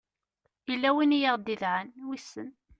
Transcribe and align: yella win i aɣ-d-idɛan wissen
yella 0.69 0.89
win 0.95 1.15
i 1.17 1.19
aɣ-d-idɛan 1.31 1.87
wissen 2.07 2.49